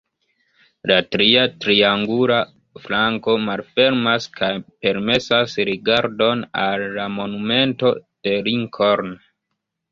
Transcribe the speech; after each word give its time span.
La 0.91 0.95
tria 1.15 1.43
triangula 1.65 2.39
flanko 2.85 3.37
malfermas 3.45 4.27
kaj 4.39 4.51
permesas 4.87 5.55
rigardon 5.71 6.45
al 6.65 6.89
la 6.99 7.09
Monumento 7.21 7.97
de 8.07 8.39
Lincoln. 8.53 9.19